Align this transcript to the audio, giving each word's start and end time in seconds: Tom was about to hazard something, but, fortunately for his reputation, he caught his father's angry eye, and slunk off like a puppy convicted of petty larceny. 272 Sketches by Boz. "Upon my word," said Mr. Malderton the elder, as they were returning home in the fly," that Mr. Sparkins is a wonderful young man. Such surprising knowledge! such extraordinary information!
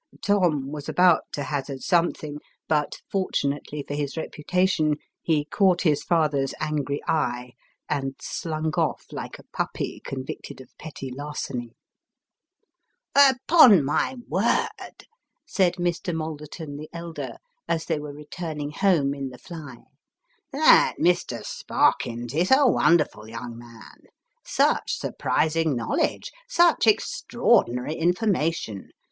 Tom 0.23 0.71
was 0.71 0.89
about 0.89 1.25
to 1.31 1.43
hazard 1.43 1.83
something, 1.83 2.39
but, 2.67 3.01
fortunately 3.11 3.83
for 3.87 3.93
his 3.93 4.17
reputation, 4.17 4.95
he 5.21 5.45
caught 5.45 5.83
his 5.83 6.01
father's 6.01 6.55
angry 6.59 6.99
eye, 7.07 7.51
and 7.87 8.15
slunk 8.19 8.79
off 8.79 9.05
like 9.11 9.37
a 9.37 9.43
puppy 9.53 10.01
convicted 10.03 10.59
of 10.59 10.75
petty 10.79 11.11
larceny. 11.11 11.75
272 13.13 13.43
Sketches 13.45 13.45
by 13.45 13.67
Boz. 13.67 13.69
"Upon 13.69 13.85
my 13.85 14.15
word," 14.27 14.95
said 15.45 15.75
Mr. 15.75 16.15
Malderton 16.15 16.77
the 16.77 16.89
elder, 16.91 17.35
as 17.67 17.85
they 17.85 17.99
were 17.99 18.11
returning 18.11 18.71
home 18.71 19.13
in 19.13 19.29
the 19.29 19.37
fly," 19.37 19.83
that 20.51 20.95
Mr. 20.99 21.45
Sparkins 21.45 22.33
is 22.33 22.49
a 22.51 22.65
wonderful 22.65 23.29
young 23.29 23.55
man. 23.55 24.07
Such 24.43 24.95
surprising 24.97 25.75
knowledge! 25.75 26.31
such 26.49 26.87
extraordinary 26.87 27.93
information! 27.93 28.89